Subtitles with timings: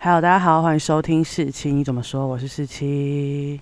[0.00, 2.24] Hello，大家好，欢迎收听四七，你怎么说？
[2.24, 3.60] 我是四七。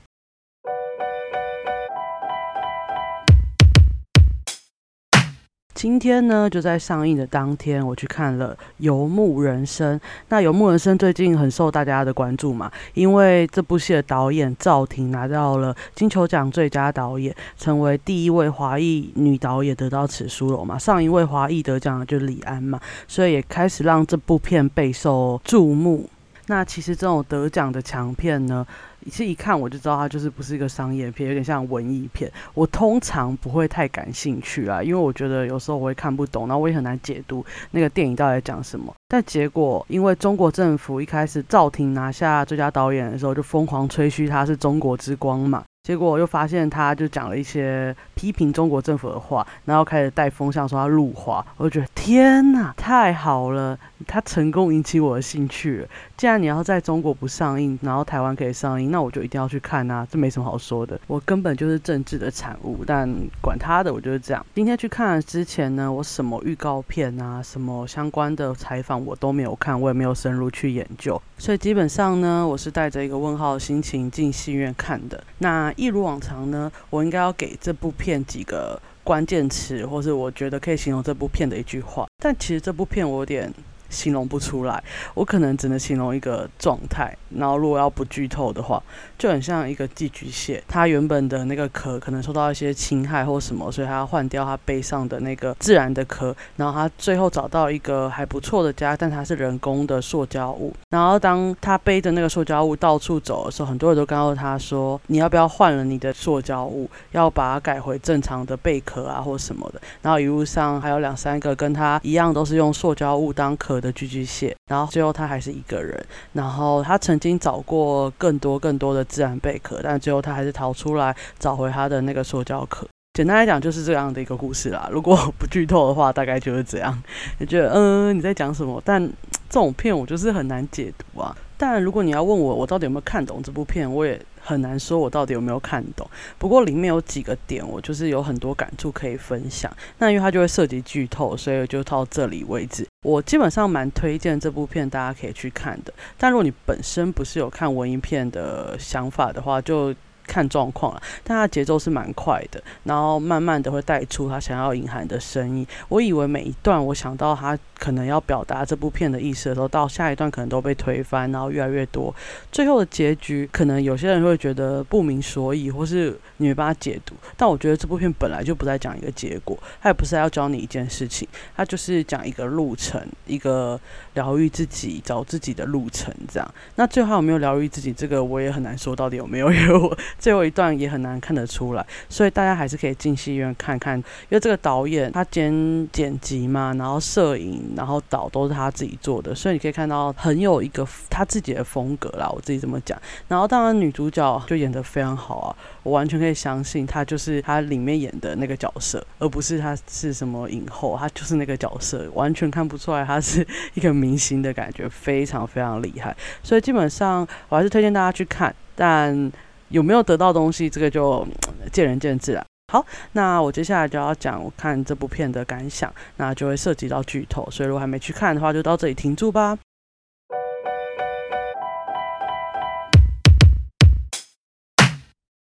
[5.72, 9.98] 今天呢，就在上映的当天，我去看了《游牧人生》。
[10.28, 20.78] 那《游牧人生》最近很受大家的关注嘛，因为这部戏的导演赵婷拿到了金球奖最佳导演，成为第一位华裔女导演得到此殊荣嘛。
[20.78, 22.78] 上一位华裔得奖的就是李安嘛，
[23.08, 26.06] 所以也开始让这部片备受注目。
[26.46, 28.66] 那其实这种得奖的强片呢？
[29.08, 32.30] 是一看我就知道它就是不是一个商业片，有点像文艺片。
[32.54, 38.92] 我通常不会太感兴趣啊，因为我觉得有时候我会看不懂，然后我也很难解读那个电影到底讲什么。
[39.06, 45.62] 但结果，因为中国政府一开始赵婷拿下最佳导演的时候，就疯狂吹嘘他是中国之光嘛。
[45.86, 55.86] 结果我又发现他就讲了一些批评中国政府的话，然后开始带风向说他入华，我就觉得天哪，太好了，他成功引起我的兴趣。
[56.16, 60.98] 既然你要在中国不上映，然后台湾可以上映，那我就一定要去看啊，这没什么好说的。
[61.06, 63.08] 我根本就是政治的产物，但
[63.40, 64.44] 管他的，我就是这样。
[64.56, 75.22] 今天去看之前呢，我什么预告片啊，什么相关的采访我都没有看，我也没有深入去研究，所以基本上呢，我是带着一个问号的心情进戏院看的。
[75.38, 82.06] 那一如往常呢，我应该要给这部片几个关键词，或是我觉得可以形容这部片的一句话。
[82.18, 83.52] 但其实这部片我有点。
[83.96, 87.16] 形容不出来，我可能只能形容一个状态。
[87.30, 88.82] 然后如果要不剧透的话，
[89.16, 96.36] 就很像一个寄居蟹，它原本的那个壳可能受到一些侵害或什么，所以它要换掉它背上的那个自然的壳。
[96.56, 100.74] 然后它最后找到一个还不错的家，但它是人工的塑胶物。
[100.90, 113.76] 然后当他背着那个塑胶物到处走的时候，很多人都告诉他说：“你要不要换了你的塑胶物，要把它改回正常的贝壳啊，或什么的。”然后一路上还有两三个跟他一样都是用塑胶物当壳。
[113.80, 116.04] 的寄居蟹，然后最后他还是一个人。
[116.32, 122.86] 然后他曾经找过更多更多的自然贝壳，但最后他还是逃出来，找回他的那个塑胶壳。
[123.14, 124.88] 简单来讲，就是这样的一个故事啦。
[124.92, 127.02] 如果不剧透的话，大概就是这样。
[127.38, 128.82] 你觉得，嗯，你在讲什么？
[128.84, 129.02] 但
[129.48, 131.34] 这种片我就是很难解读啊。
[131.56, 134.20] 但如果你要问我，我到底有没有看懂这部片，我也。
[134.46, 136.08] 很难说，我到底有没有看懂。
[136.38, 139.70] 不过里面有几个点，我就是有很多感触可以分享。
[139.98, 142.86] 那因为它就会涉及剧透，所以就到这里为止。
[143.02, 145.92] 我基本上蛮推荐这部片，大家可以去看的。
[146.16, 149.92] 但如果你本身不是有看文艺片的想法的话，就。
[150.26, 155.66] 看状况了，但他节奏是蛮快的，然后慢慢的会带出他想要隐含的声音。
[155.88, 162.14] 我以为每一段我想到他可能要表达这部片的意思的时候，到下一段可能都被推翻，然后越来越多，
[162.50, 167.14] 最后的结局可能有些人会觉得不明所以，或是你没办法解读。
[167.36, 173.78] 但我觉得这部片本来就不再讲一个结果，它也不是要教你一件事情，它就是讲一个路程，一个
[174.14, 176.54] 疗愈自己、找自己的路程这样。
[176.74, 179.96] 那最后有没有疗愈自己，这个我也很难说到底有没有，因为我。
[180.18, 183.96] 最后一段也很难看得出来，所以大家还是可以进戏院看看。
[183.98, 192.28] 因为这个导演他剪剪辑嘛，然后摄影，然后导都是他自己做的，所以你可以看到很有一个他自己的风格啦。
[192.28, 193.00] 我自己这么讲。
[193.28, 206.16] 然后当然女主角就演得非常好啊，我完全可以相信她就是她里面演的那个角色，而不是她是什么影后，她就是那个角色，完全看不出来她是一个明星的感觉，非常非常厉害。
[206.42, 209.32] 所以基本上我还是推荐大家去看，但。
[209.68, 211.26] 有没有得到东西，这个就
[211.72, 212.44] 见仁见智了。
[212.72, 219.58] 好，那我接下来就要讲我看这部片的感想，那就会涉及到剧透，所以如果还没去看的话，就到这里停住吧。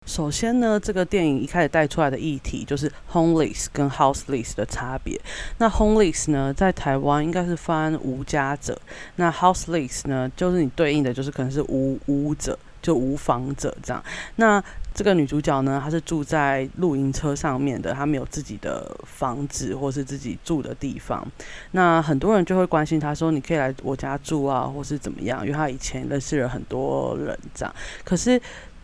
[0.05, 5.17] 首先呢，这个电影一开始带出来的议题就是 homeless 跟 houseless 的差别。
[5.57, 8.77] 那 homeless 呢，在台湾应该是翻无家者，
[9.15, 12.59] 那 houseless 呢，就是你对应的就是可能是无屋者。
[12.81, 14.03] 就无房者这样，
[14.37, 21.25] 那这个女主角呢，她是住在露营车上面的，她没有自己的房子或是自己住的地方。
[21.71, 27.73] 那很多人就会关心她说：“你可以来我家住啊，或是怎么样？”因为她以前认识了很多人这样。
[28.03, 28.41] 可是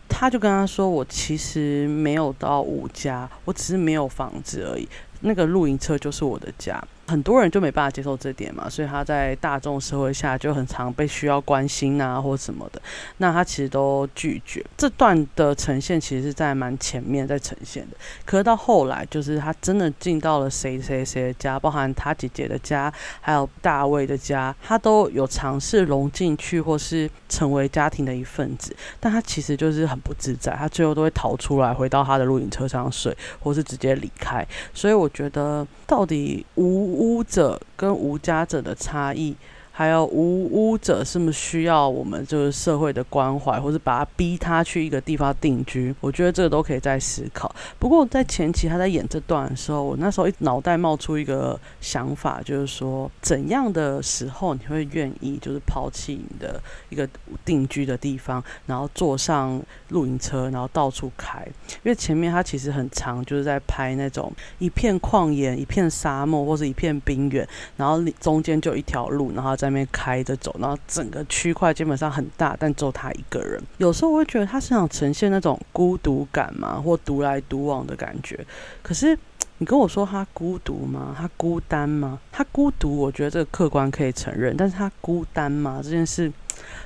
[0.08, 4.88] 她就跟她说：“我其实没有到五家，我只是没有房子而已。
[5.20, 12.78] 那个露营车就是我的家。”很多人就没办法接受这点嘛，所以他在大众社会下就很常被需要关心啊，或什么的。
[13.16, 14.62] 那他其实都拒绝。
[14.76, 22.92] 这段的呈现其实是在蛮前面在呈现的，可是到后来就是他真的进到了谁谁谁的家，包含他姐姐的家，
[23.22, 28.76] 还有大卫的家，他都有尝试融进去或是成为家庭的一份子。
[29.00, 34.46] 但他其实就是很不自在，他最后都会逃出来，回到他的露营车上睡，或是直接离开。
[34.74, 36.88] 所以我我觉得到底无。
[36.98, 39.34] 屋者跟无家者的差异。
[39.78, 45.94] 还有无屋者是不是需要我们就是社会的关怀，或者把他逼他去一个地方定居？
[46.00, 47.54] 我觉得这个都可以再思考。
[47.78, 57.08] 不过在前期他在演这段的时候，我那时候一脑袋冒出一个想法，就是说怎样的时候你会愿意就是抛弃你的一个
[57.44, 61.46] 定居的地方，然后坐上露营车，然后到处开？
[61.84, 73.62] 因为前面他其实很长，就是在拍那种一片旷野、一片沙漠或者一片冰原，然后中间就一条路，然后在那边开着走，然后整个区块基本上很大，但只有他一个人。
[73.78, 78.44] 有时候我会觉得他身上呈现那种孤独感嘛，或独来独往的感觉。
[78.82, 79.18] 可是
[79.58, 81.14] 你跟我说他孤独吗？
[81.16, 82.18] 他孤单吗？
[82.32, 85.80] 他孤独，我觉得这个客观可以承认，但是他孤单吗？
[85.82, 86.32] 这件事。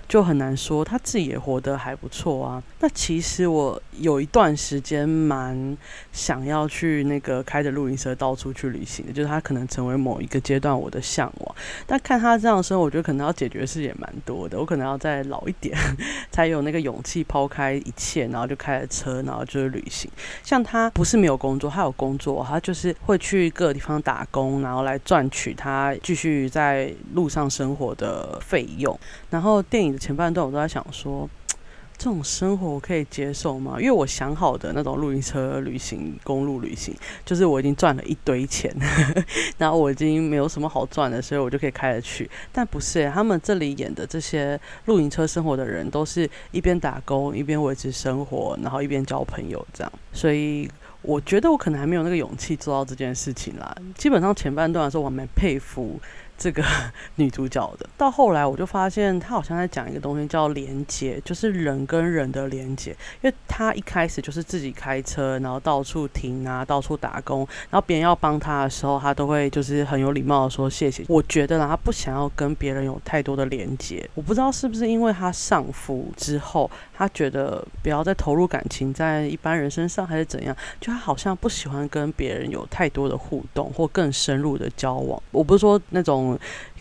[0.08, 2.62] 就很难说，他自己也活得还不错啊。
[2.80, 5.76] 那其实我有一段时间蛮
[6.12, 11.54] 想要去那个开着露营车到处去旅行的，就是他可能成为某一个阶段我的向往。
[11.86, 14.58] 但看他这样生活，我觉得可能要解决的事也蛮多的。
[14.58, 15.76] 我可能要再老一点，
[16.30, 20.10] 才有那个勇气抛开一切，然后就开着车，然后就是旅行。
[20.42, 28.98] 像他不是没有工作，他有工作，他就是会去各个地方打工，然后来赚取他继续在路上生活的费用。
[29.30, 31.26] 然后电影的前半段，我都在想说，
[31.96, 33.76] 这种生活我可以接受吗？
[33.78, 38.70] 因为我想好的那种露营车旅行、公路旅行，就是我已经赚了一堆钱，
[39.56, 42.30] 然后我已经没有什么好赚的，所以我就可以开着去。
[42.52, 49.90] 但不是，他们这里演的这些露营车生活的人，都是一边打工一边维持生活，然后一边交朋友这样。
[50.12, 50.68] 所以
[51.00, 53.74] 我觉得我可能还没有那个勇气做到这件事情啦。
[53.96, 55.98] 基本上前半段的时候，我蛮佩服。
[56.36, 56.64] 这个
[57.16, 62.90] 女主角的，到后来我就发现她好像在讲一个东西叫连接，就是人跟人的连接。
[63.20, 71.04] 因为她一开始就是自己开车，然后到处停啊，到处打工，然后别人要帮她的时候，她都会就是很有礼貌的说谢谢。
[71.08, 74.08] 我觉得呢，她不想要跟别人有太多的连接。
[74.14, 80.56] 我不知道是不是因为她上夫之后，她觉得不要再投入感情在一般人身上，还是怎样？
[80.80, 85.22] 就她好像不喜欢跟别人有太多的互动或更深入的交往。
[85.30, 86.21] 我不是说那种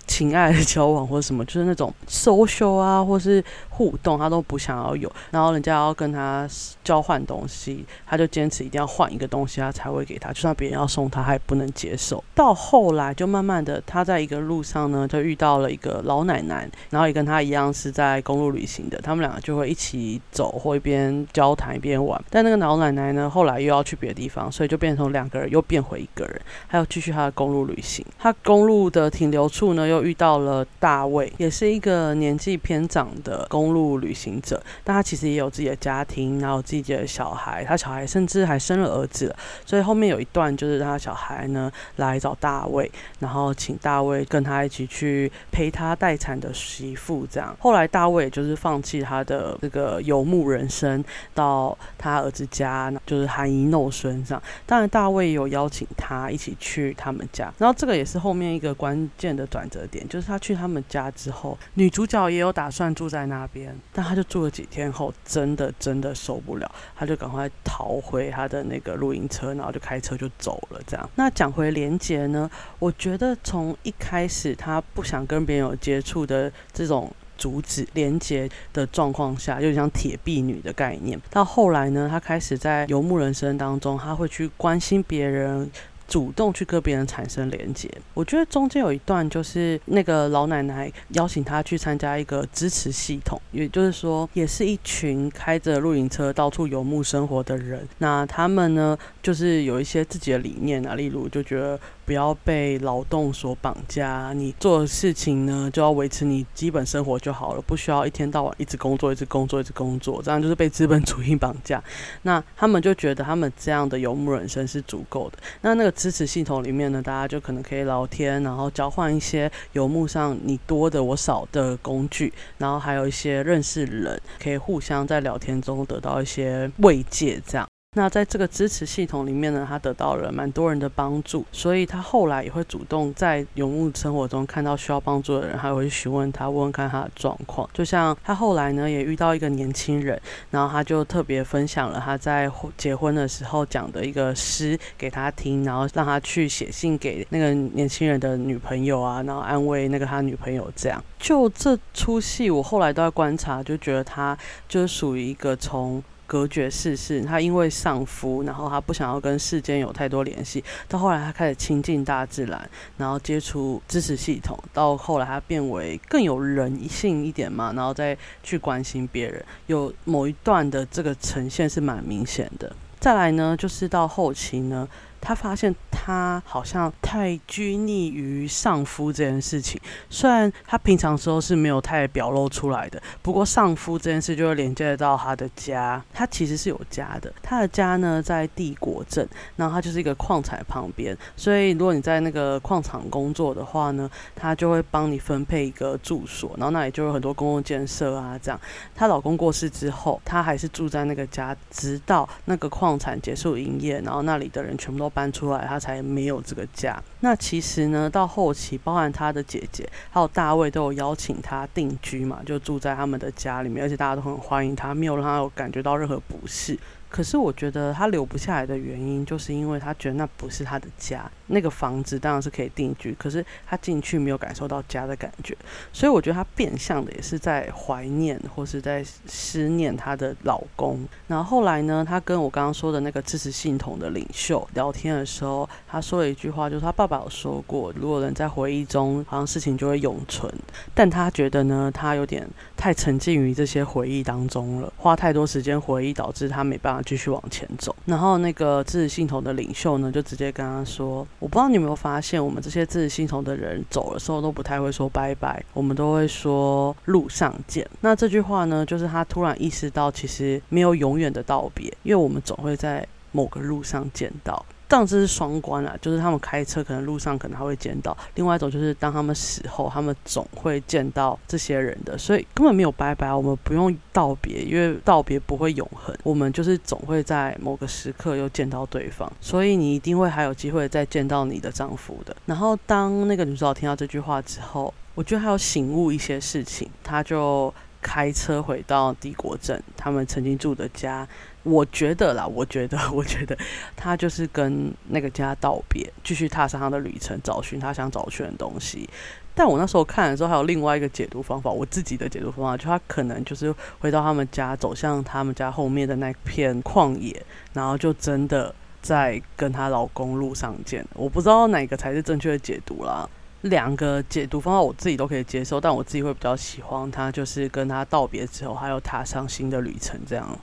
[0.08, 3.42] 情爱的交往或什么，就是那种 social 啊，或是
[3.82, 5.12] 互动，他都不想要有。
[5.32, 6.48] 然后人家要跟他
[6.84, 10.32] 交换东西，他就坚持一定要换一个东西，他才会给他。
[10.32, 12.24] 就算别人要送他，他也不能接受。
[12.36, 19.00] 到后来，就慢慢的，他在一个路上呢，就遇到了一个老奶奶，然后也跟他一样是在公路旅行的。
[19.02, 22.24] 他们两个就会一起走，或一边交谈一边玩。
[22.30, 28.06] 但那个老奶奶呢，后来又要去别的地方，所以就变成两个人又变回一个人，还要继续他的公路旅行。
[28.20, 39.36] 他公路的停留处呢，又遇到了大卫，也是一个年纪偏长的公路旅行者，但他其实也有自己的家庭，然后自己的小孩，他小孩甚至还生了儿子，
[39.66, 42.90] 所以后面有一段就是他小孩呢来找大卫，
[43.20, 47.56] 然后请大卫跟他一起去陪他待产的媳妇，这样。
[47.60, 51.04] 后来大卫就是放弃他的这个游牧人生，
[51.34, 54.44] 到他儿子家，就是含饴弄孙这样。
[54.66, 70.82] 当然，大卫有邀请他一起去他们家，然后这个也是后面一个关键的转折点，就是他去他们家之后，女主角也有打算住在那边，但他就住了几天后，真的真的受不了，他就赶快逃回他的那个露营车，然后就开车就走了。
[70.88, 72.50] 这样，那讲回连杰呢，
[72.80, 85.70] 我觉得从一开始他不想跟别人有接触的这种阻止连接的状况下，有点像铁臂女的概念，到后来呢，他开始在游牧人生当中，他会去关心别人。
[86.12, 97.88] 主动去跟别人产生连接，我觉得中间有一段就是那个老奶奶邀请他去参加一个支持系统，也就是说，也是一群开着露营车到处游牧生活的人。
[98.00, 101.80] 那他们呢，就是有一些自己的理念啊，例如就觉得。
[102.12, 111.82] 不要被劳动所绑架，你做事情呢，就要维持你基本生活就好了，不需要一天到晚一直工作、一直工作、一直工作，这样就是被资本主义绑架。
[112.24, 115.38] 那他们就觉得他们这样的游牧人生是足够的。
[115.62, 127.71] 那那个支持系统里面呢，大家就可能可以聊天，然后交换一些游牧上你多的我少的工具，然后还有一些认识人，可以互相在聊天中得到一些慰藉，这样。
[127.94, 137.70] 那在这个支持系统里面呢，他得到了蛮多人的帮助，所以他后来也会主动在永牧生活中看到需要帮助的人，还会询问他，问问看他的状况。
[137.74, 140.18] 就像他后来呢，也遇到一个年轻人，
[140.52, 150.72] 然后他就特别分享了他在结婚的时候讲的一个诗给他听，然后让他去写信给那个年轻人的女朋友啊，然后安慰那个他女朋友。
[150.78, 154.38] 这样，就这出戏，我后来都在观察，就觉得他
[154.70, 156.02] 就是属于一个从。
[156.32, 157.22] 隔绝世事。
[157.26, 160.64] 他因为丧夫，然后他不想要跟世间有太多联系。
[160.88, 164.58] 到后来，他开始亲近大自然，然后接触知识系统。
[164.72, 169.44] 到后来，他变为更有人性一点嘛，然后再去关心别人。
[169.68, 172.74] 有某一段的这个呈现是蛮明显的。
[172.98, 174.88] 再来呢，就是到后期呢。
[175.22, 186.04] 他发现他好像太拘泥于丧夫这件事情，虽然他平常时候是没有太表露出来的，不过丧夫这件事就会连接到他的家。
[186.12, 198.36] 他其实是有家的，他的家呢在帝国镇，然后他就是一个矿产旁边，所以如果你在那个矿场工作的话呢，他就会帮你分配一个住所，然后那里就有很多公共建设啊。
[198.42, 198.60] 这样，
[198.96, 205.11] 她老公过世之后，她还是住在那个家，直到那个矿产结束营业，然后那里的人全部都。
[205.14, 207.02] 搬出来，他才没有这个家。
[207.20, 216.78] 那其实呢，到后期，包含他的姐姐还有大卫都有邀请他定居嘛，就住在他们的家里面，而且大家都很欢迎他，没有让他有感觉到任何不适。
[217.12, 221.30] 可是我觉得他留不下来的原因，就是因为他觉得那不是他的家。
[221.48, 225.54] 那个房子当然是可以定居，可是他进去没有感受到家的感觉。
[225.92, 231.06] 所以我觉得他变相的也是在怀念或是在思念他的老公。
[231.28, 240.50] 然后后来呢，他跟我刚刚说的那个支持系统的领袖聊天的时候，他说了一句话，就是他爸爸有说过，如果人在回忆中，好像事情就会永存。
[240.96, 247.01] 但他觉得呢，他有点太沉浸于这些回忆当中了，花太多时间回忆，导致他没办法。
[247.04, 264.66] 继续往前走，然后那个自治信统的领袖呢，就直接跟他说：“我不知道你有没有发现，我们这些自治信统的人走的时候都不太会说拜拜，我们都会说路上见。”那这句话呢，就是他突然意识到，其实没有永远的道别，因为我们总会在某个路上见到。
[264.92, 282.36] 这样子是双关啊，就是他们开车可能路上可能还会见到；另外一种就是当他们死后，他们总会见到这些人的，所以根本没有拜拜，我们不用道别，因为道别不会永恒，我们就是总会在某个时刻又见到对方，所以你一定会还有机会再见到你的丈夫的。
[282.46, 291.26] 然后当那个女主角听到这句话之后，我觉得还有醒悟一些事情，她就开车回到帝国镇，他们曾经住的家。
[291.64, 293.58] 我觉得啦，我觉得， 我觉得
[293.96, 299.08] 他就是跟那个家道别，继续踏上他的旅程，找寻他想找寻的东西。
[299.54, 311.06] 但我那时候看的时候，还有另外一个解读方法，我自己的解读方法，就他可能就是回到他们家，走向他们家后面的那片旷野，然后就真的在跟她老公路上见。
[311.14, 313.30] 我不知道哪个才是正确的解读啦。
[313.62, 320.58] 两个解读方法我自己都可以接受，但我自己会比较喜欢他，就是跟他道别之后，还有踏上新的旅程这样。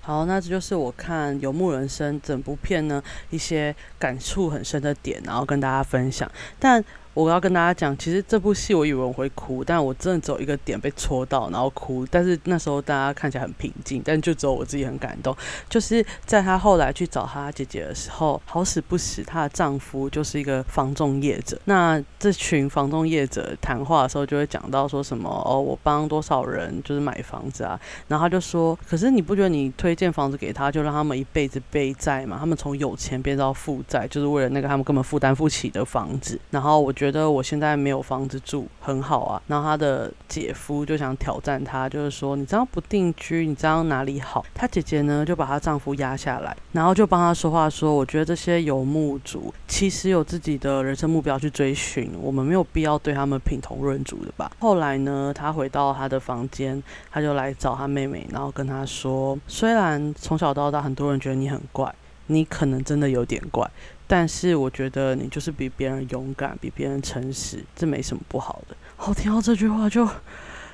[0.00, 6.30] 好，那这就是我看《游牧人生》整部片呢一些感触很深的点，然后跟大家分享。
[6.58, 6.84] 但
[7.14, 12.04] 我要跟大家讲，其实这部戏我以为我会哭，但我真的只有一个点被戳到，然后哭。
[12.10, 15.34] 但是那时候大家看起来很平静，但就只有我自己很感动。
[15.68, 21.58] 就是在她后来去找她姐姐的时候，好死不死，她的丈夫就是一个房仲业者。
[21.66, 27.78] 那这群房仲业者谈话的时候，就会讲到说什么哦，我帮多少人就是买房子啊。
[28.08, 32.36] 然后他就说，可是你不觉得你推荐房子给他，就让他们一辈子背债嘛？
[32.40, 36.40] 他们从有钱变到负债，就是为了那个他们根本负担不起的房子。
[36.50, 44.42] 然后我觉觉得我现在没有房子住很好啊，然后他的姐夫就想挑战他，就是说你这样不定居，你这样哪里好？
[44.54, 54.50] 他姐姐呢就把她丈夫压下来，然后就帮他说话，说我觉得这些游牧族其实有自己的人生目标去追寻，我们没有必要对他们品头论足的吧。
[54.58, 61.94] 后来呢，他回到他的房间，他就来找他妹妹，然后跟他说，虽然从小到大很多人觉得你很怪，
[62.26, 63.68] 你可能真的有点怪。
[64.06, 68.76] 但是我觉得你就是比别人勇敢，比别人诚实，这没什么不好的。
[68.98, 70.06] 我听到这句话就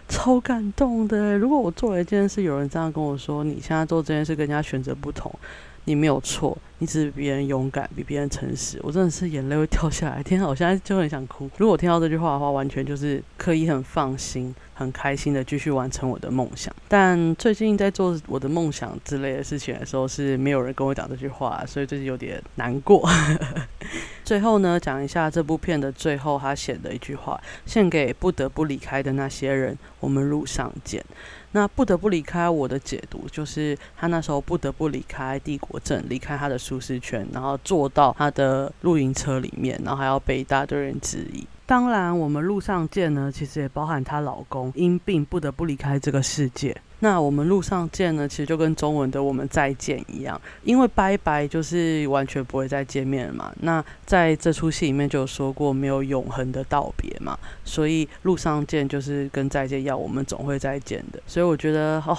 [0.08, 1.38] 超感动的。
[1.38, 5.32] 如果我做了一件事，有人这样跟我说，你现在做这件事跟人家选择不同，
[5.84, 10.22] 你没有错，你只是比别人勇敢，比别人诚实，我真的是眼泪会掉下来。
[10.22, 11.48] 天啊，我现在就很想哭。
[11.56, 14.54] 如果听到这句话的话，完全就是可以很放心。
[14.72, 23.06] 很开心的继续完成我的梦想，但最近在做我的梦想之类的事情的时候，是没有人跟我讲这句话，所以最近有点难过。
[24.30, 31.04] 最后呢，讲一下这部片的最后，他写的一句话：献给不得不离开的那些人，我们路上见。
[31.50, 41.44] 那不得不离开，我的解读就是他那时候不得不离开帝国镇，离开他的舒适圈，然后坐到他的露营车里面，然后还要被一大堆人质疑。
[41.70, 46.76] 当然，我们路上见呢，其实也包含她老公因病不得不离开这个世界。
[46.98, 53.52] 那我们路上见呢，其实就跟中文的“我们再见”一样，因为拜拜就是完全不会再见面了嘛。
[53.60, 61.22] 那在这出戏里面就有说过，没有永恒的道别嘛，所以路上见就是跟再见一样，我们总会再见的。
[61.24, 62.18] 所以我觉得哦。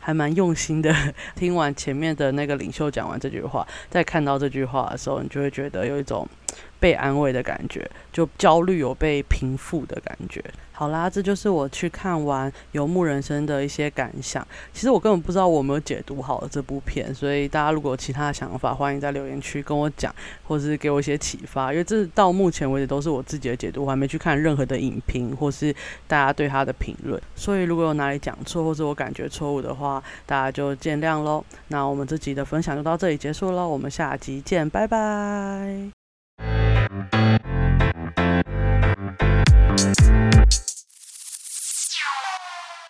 [0.00, 0.94] 还蛮用心的。
[1.36, 6.26] 听完前面的那个领袖讲完这句话，再看到这句话的时候，你就会觉得有一种。
[6.80, 10.42] 被安慰的感觉，就焦虑有被平复的感觉。
[10.72, 14.46] 好啦，这就是我去看完《游牧人生》的一些感想。
[14.72, 21.72] 其实我根本不知道我没有解读好这部片，所以大家如果有其他的想法，欢迎在留言区跟我讲，或是给我一些启发。
[21.72, 25.74] 因为这到目前为止都是我自己的解读，我还没去看任何的影评或是
[26.06, 27.20] 大家对他的评论。
[27.34, 31.44] 所以如果有哪里讲错，或者我感觉错误的话，大家就见谅喽。
[31.66, 35.97] 那我们这集的分享就到这里结束喽，我们下集见，拜拜。